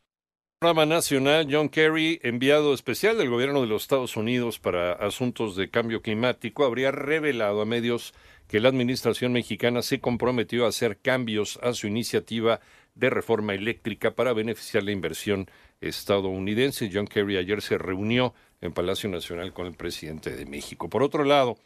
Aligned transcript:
Programa 0.58 0.86
Nacional 0.86 1.46
John 1.48 1.68
Kerry, 1.68 2.18
enviado 2.24 2.74
especial 2.74 3.16
del 3.16 3.30
gobierno 3.30 3.60
de 3.60 3.68
los 3.68 3.82
Estados 3.82 4.16
Unidos 4.16 4.58
para 4.58 4.94
asuntos 4.94 5.54
de 5.54 5.70
cambio 5.70 6.02
climático, 6.02 6.64
habría 6.64 6.90
revelado 6.90 7.60
a 7.60 7.64
medios 7.64 8.12
que 8.48 8.58
la 8.58 8.68
administración 8.68 9.32
mexicana 9.32 9.82
se 9.82 10.00
comprometió 10.00 10.66
a 10.66 10.70
hacer 10.70 10.98
cambios 10.98 11.60
a 11.62 11.72
su 11.74 11.86
iniciativa 11.86 12.58
de 12.96 13.08
reforma 13.08 13.54
eléctrica 13.54 14.16
para 14.16 14.32
beneficiar 14.32 14.82
la 14.82 14.90
inversión 14.90 15.48
estadounidense. 15.80 16.90
John 16.92 17.06
Kerry 17.06 17.36
ayer 17.36 17.62
se 17.62 17.78
reunió 17.78 18.34
en 18.60 18.72
Palacio 18.72 19.08
Nacional 19.08 19.52
con 19.52 19.68
el 19.68 19.74
presidente 19.74 20.34
de 20.34 20.44
México. 20.44 20.90
Por 20.90 21.04
otro 21.04 21.22
lado, 21.22 21.56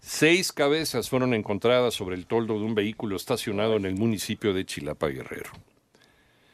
Seis 0.00 0.52
cabezas 0.52 1.10
fueron 1.10 1.34
encontradas 1.34 1.94
sobre 1.94 2.16
el 2.16 2.26
toldo 2.26 2.54
de 2.58 2.64
un 2.64 2.74
vehículo 2.74 3.16
estacionado 3.16 3.76
en 3.76 3.84
el 3.86 3.96
municipio 3.96 4.54
de 4.54 4.64
Chilapa 4.64 5.08
Guerrero. 5.08 5.50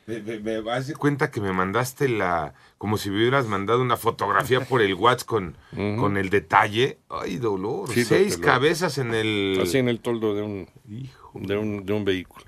Me, 0.07 0.21
me, 0.41 0.61
vas 0.61 0.89
de 0.89 0.95
cuenta 0.95 1.31
que 1.31 1.41
me 1.41 1.53
mandaste 1.53 2.09
la. 2.09 2.55
como 2.77 2.99
si 2.99 3.09
me 3.09 3.19
hubieras 3.19 3.47
mandado 3.47 3.81
una 3.81 3.97
fotografía 3.97 4.61
por 4.65 4.83
el 4.83 4.95
WhatsApp 4.95 5.29
con, 5.29 5.57
con 5.71 6.17
el 6.17 6.29
detalle. 6.29 6.99
Ay, 7.09 7.37
dolor. 7.37 7.89
Seis 7.93 8.37
cabezas 8.37 8.99
en 8.99 9.15
el. 9.15 9.61
Así 9.63 9.79
en 9.79 9.89
el 9.89 10.01
toldo 10.01 10.35
de 10.35 10.43
un, 10.43 10.69
de 11.35 11.57
un, 11.57 11.87
de 11.87 11.93
un 11.93 12.05
vehículo. 12.05 12.45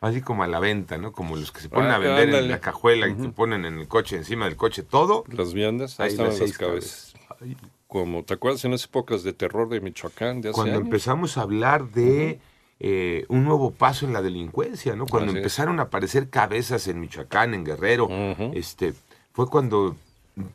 Así 0.00 0.22
como 0.22 0.42
a 0.42 0.48
la 0.48 0.60
venta, 0.60 0.98
¿no? 0.98 1.12
Como 1.12 1.36
los 1.36 1.52
que 1.52 1.60
se 1.60 1.68
ponen 1.68 1.90
a 1.90 1.96
ah, 1.96 1.98
vender 1.98 2.34
en 2.34 2.48
la 2.48 2.60
cajuela 2.60 3.08
y 3.08 3.14
te 3.14 3.28
ponen 3.28 3.64
en 3.64 3.78
el 3.78 3.88
coche, 3.88 4.16
encima 4.16 4.46
del 4.46 4.56
coche, 4.56 4.82
todo. 4.82 5.24
Las 5.28 5.54
viandas, 5.54 5.98
ahí, 6.00 6.10
están 6.10 6.26
las 6.26 6.38
cabezas. 6.38 7.14
cabezas 7.28 7.68
como, 7.88 8.22
¿te 8.22 8.34
acuerdas 8.34 8.64
en 8.64 8.74
esas 8.74 8.86
épocas 8.88 9.22
de 9.24 9.32
terror 9.32 9.68
de 9.68 9.80
Michoacán? 9.80 10.42
De 10.42 10.52
Cuando 10.52 10.78
empezamos 10.78 11.38
a 11.38 11.42
hablar 11.42 11.90
de 11.90 12.38
eh, 12.80 13.24
un 13.28 13.44
nuevo 13.44 13.72
paso 13.72 14.06
en 14.06 14.12
la 14.12 14.22
delincuencia, 14.22 14.94
¿no? 14.94 15.06
Cuando 15.06 15.32
empezaron 15.32 15.80
a 15.80 15.84
aparecer 15.84 16.28
cabezas 16.28 16.86
en 16.86 17.00
Michoacán, 17.00 17.54
en 17.54 17.64
Guerrero, 17.64 18.08
este, 18.52 18.94
fue 19.32 19.48
cuando 19.48 19.96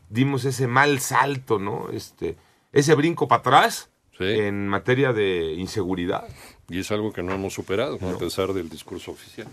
dimos 0.10 0.46
ese 0.46 0.68
mal 0.68 1.00
salto, 1.00 1.58
¿no? 1.58 1.90
Este, 1.92 2.38
ese 2.72 2.94
brinco 2.94 3.28
para 3.28 3.40
atrás 3.40 3.90
en 4.20 4.68
materia 4.68 5.12
de 5.12 5.54
inseguridad. 5.54 6.28
Y 6.70 6.80
es 6.80 6.92
algo 6.92 7.12
que 7.12 7.24
no 7.24 7.34
hemos 7.34 7.54
superado, 7.54 7.98
a 8.02 8.18
pesar 8.18 8.54
del 8.54 8.70
discurso 8.70 9.12
oficial. 9.12 9.48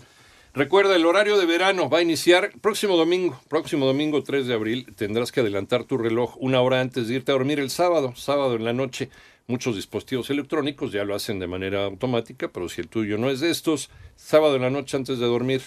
Recuerda, 0.53 0.97
el 0.97 1.05
horario 1.05 1.37
de 1.37 1.45
verano 1.45 1.89
va 1.89 1.99
a 1.99 2.01
iniciar 2.01 2.51
próximo 2.59 2.97
domingo, 2.97 3.39
próximo 3.47 3.85
domingo 3.85 4.21
3 4.21 4.47
de 4.47 4.53
abril. 4.53 4.85
Tendrás 4.97 5.31
que 5.31 5.39
adelantar 5.39 5.85
tu 5.85 5.97
reloj 5.97 6.35
una 6.41 6.59
hora 6.59 6.81
antes 6.81 7.07
de 7.07 7.15
irte 7.15 7.31
a 7.31 7.35
dormir 7.35 7.61
el 7.61 7.69
sábado, 7.69 8.13
sábado 8.17 8.55
en 8.55 8.65
la 8.65 8.73
noche. 8.73 9.09
Muchos 9.47 9.77
dispositivos 9.77 10.29
electrónicos 10.29 10.91
ya 10.91 11.05
lo 11.05 11.15
hacen 11.15 11.39
de 11.39 11.47
manera 11.47 11.85
automática, 11.85 12.49
pero 12.49 12.67
si 12.67 12.81
el 12.81 12.89
tuyo 12.89 13.17
no 13.17 13.29
es 13.29 13.39
de 13.39 13.49
estos, 13.49 13.89
sábado 14.17 14.57
en 14.57 14.63
la 14.63 14.69
noche 14.69 14.97
antes 14.97 15.19
de 15.19 15.25
dormir, 15.25 15.61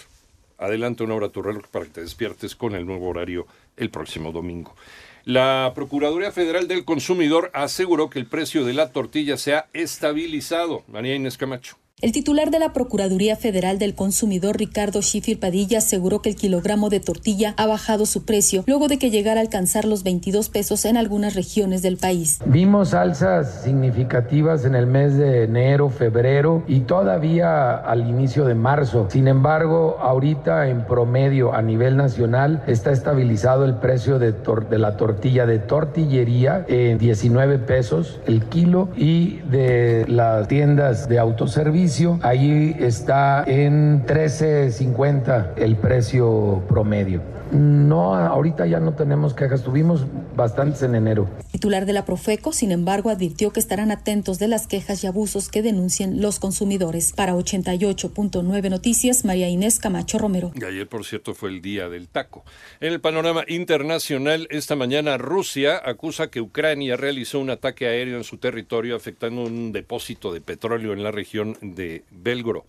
adelanta 0.59 1.03
una 1.03 1.15
hora 1.15 1.29
tu 1.29 1.41
reloj 1.41 1.65
para 1.71 1.85
que 1.85 1.91
te 1.91 2.01
despiertes 2.01 2.55
con 2.55 2.75
el 2.75 2.85
nuevo 2.85 3.09
horario 3.09 3.47
el 3.77 3.89
próximo 3.89 4.31
domingo. 4.31 4.75
La 5.23 5.71
Procuraduría 5.73 6.31
Federal 6.31 6.67
del 6.67 6.85
Consumidor 6.85 7.49
aseguró 7.55 8.11
que 8.11 8.19
el 8.19 8.27
precio 8.27 8.63
de 8.63 8.73
la 8.73 8.91
tortilla 8.91 9.37
se 9.37 9.55
ha 9.55 9.67
estabilizado. 9.73 10.83
María 10.87 11.15
Inés 11.15 11.39
Camacho. 11.39 11.75
El 12.05 12.11
titular 12.11 12.51
de 12.51 12.59
la 12.59 12.71
Procuraduría 12.71 13.35
Federal 13.35 13.79
del 13.79 13.95
Consumidor, 13.95 14.59
Ricardo 14.59 15.01
Schiffer 15.01 15.39
Padilla, 15.39 15.79
aseguró 15.79 16.21
que 16.21 16.29
el 16.29 16.35
kilogramo 16.35 16.89
de 16.89 16.99
tortilla 16.99 17.55
ha 17.57 17.65
bajado 17.65 18.05
su 18.05 18.25
precio 18.25 18.63
luego 18.67 18.87
de 18.87 18.99
que 18.99 19.09
llegara 19.09 19.39
a 19.39 19.43
alcanzar 19.43 19.85
los 19.85 20.03
22 20.03 20.49
pesos 20.49 20.85
en 20.85 20.97
algunas 20.97 21.33
regiones 21.33 21.81
del 21.81 21.97
país. 21.97 22.37
Vimos 22.45 22.93
alzas 22.93 23.63
significativas 23.63 24.65
en 24.65 24.75
el 24.75 24.85
mes 24.85 25.17
de 25.17 25.45
enero, 25.45 25.89
febrero 25.89 26.63
y 26.67 26.81
todavía 26.81 27.75
al 27.75 28.07
inicio 28.07 28.45
de 28.45 28.53
marzo. 28.53 29.07
Sin 29.09 29.27
embargo, 29.27 29.97
ahorita 29.99 30.69
en 30.69 30.85
promedio 30.85 31.55
a 31.55 31.63
nivel 31.63 31.97
nacional 31.97 32.61
está 32.67 32.91
estabilizado 32.91 33.65
el 33.65 33.77
precio 33.77 34.19
de, 34.19 34.31
de 34.31 34.77
la 34.77 34.95
tortilla 34.95 35.47
de 35.47 35.57
tortillería 35.57 36.65
en 36.67 36.99
19 36.99 37.57
pesos 37.57 38.19
el 38.27 38.43
kilo 38.43 38.89
y 38.95 39.37
de 39.49 40.05
las 40.07 40.47
tiendas 40.47 41.09
de 41.09 41.17
autoservicio 41.17 41.94
Ahí 42.21 42.75
está 42.79 43.43
en 43.47 44.05
13.50 44.05 45.53
el 45.57 45.75
precio 45.77 46.61
promedio. 46.67 47.21
No, 47.51 48.15
ahorita 48.15 48.65
ya 48.65 48.79
no 48.79 48.93
tenemos 48.93 49.33
quejas, 49.33 49.63
tuvimos 49.63 50.05
bastantes 50.35 50.81
en 50.81 50.95
enero. 50.95 51.29
titular 51.51 51.85
de 51.85 51.93
la 51.93 52.05
Profeco, 52.05 52.51
sin 52.51 52.71
embargo, 52.71 53.09
advirtió 53.09 53.51
que 53.51 53.59
estarán 53.59 53.91
atentos 53.91 54.39
de 54.39 54.47
las 54.47 54.67
quejas 54.67 55.03
y 55.03 55.07
abusos 55.07 55.49
que 55.49 55.61
denuncien 55.61 56.21
los 56.21 56.39
consumidores. 56.39 57.13
Para 57.13 57.35
88.9 57.35 58.69
Noticias, 58.69 59.25
María 59.25 59.47
Inés 59.49 59.79
Camacho 59.79 60.17
Romero. 60.17 60.51
Y 60.55 60.63
ayer, 60.63 60.87
por 60.87 61.05
cierto, 61.05 61.33
fue 61.33 61.49
el 61.49 61.61
día 61.61 61.87
del 61.89 62.07
taco. 62.07 62.43
En 62.79 62.91
el 62.91 62.99
panorama 62.99 63.43
internacional, 63.47 64.47
esta 64.49 64.75
mañana 64.75 65.17
Rusia 65.17 65.81
acusa 65.83 66.29
que 66.29 66.41
Ucrania 66.41 66.97
realizó 66.97 67.39
un 67.39 67.49
ataque 67.49 67.87
aéreo 67.87 68.17
en 68.17 68.23
su 68.23 68.37
territorio 68.37 68.95
afectando 68.95 69.43
un 69.43 69.71
depósito 69.71 70.33
de 70.33 70.41
petróleo 70.41 70.93
en 70.93 71.03
la 71.03 71.11
región 71.11 71.57
de 71.61 72.03
Belgorod. 72.11 72.63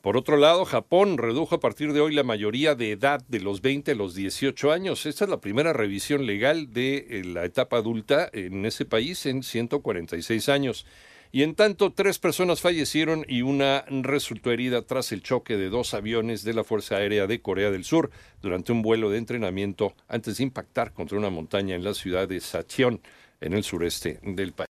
Por 0.00 0.16
otro 0.16 0.36
lado, 0.36 0.64
Japón 0.64 1.18
redujo 1.18 1.56
a 1.56 1.60
partir 1.60 1.92
de 1.92 2.00
hoy 2.00 2.14
la 2.14 2.22
mayoría 2.22 2.76
de 2.76 2.92
edad 2.92 3.20
de 3.26 3.40
los 3.40 3.60
20 3.62 3.90
a 3.90 3.94
los 3.96 4.14
18 4.14 4.70
años. 4.70 5.04
Esta 5.06 5.24
es 5.24 5.30
la 5.30 5.40
primera 5.40 5.72
revisión 5.72 6.24
legal 6.24 6.72
de 6.72 6.98
eh, 7.10 7.24
la 7.24 7.44
etapa 7.44 7.78
adulta 7.78 8.30
en 8.32 8.64
ese 8.64 8.84
país 8.84 9.26
en 9.26 9.42
146 9.42 10.48
años. 10.50 10.86
Y 11.32 11.42
en 11.42 11.56
tanto, 11.56 11.92
tres 11.92 12.20
personas 12.20 12.60
fallecieron 12.60 13.26
y 13.28 13.42
una 13.42 13.84
resultó 13.88 14.52
herida 14.52 14.82
tras 14.82 15.10
el 15.10 15.22
choque 15.22 15.56
de 15.56 15.68
dos 15.68 15.92
aviones 15.94 16.44
de 16.44 16.54
la 16.54 16.62
Fuerza 16.62 16.96
Aérea 16.96 17.26
de 17.26 17.42
Corea 17.42 17.72
del 17.72 17.84
Sur 17.84 18.10
durante 18.40 18.70
un 18.70 18.82
vuelo 18.82 19.10
de 19.10 19.18
entrenamiento 19.18 19.94
antes 20.06 20.38
de 20.38 20.44
impactar 20.44 20.92
contra 20.92 21.18
una 21.18 21.28
montaña 21.28 21.74
en 21.74 21.82
la 21.82 21.92
ciudad 21.92 22.28
de 22.28 22.40
Sacheon, 22.40 23.00
en 23.40 23.52
el 23.52 23.64
sureste 23.64 24.20
del 24.22 24.52
país. 24.52 24.66